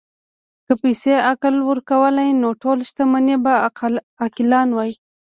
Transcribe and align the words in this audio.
که 0.65 0.73
پیسې 0.83 1.13
عقل 1.31 1.55
ورکولی، 1.69 2.29
نو 2.41 2.49
ټول 2.61 2.77
شتمن 2.89 3.27
به 3.43 3.53
عاقلان 4.21 4.69
وای. 4.73 4.91